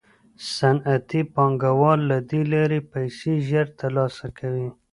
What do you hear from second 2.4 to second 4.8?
لارې پیسې ژر ترلاسه کوي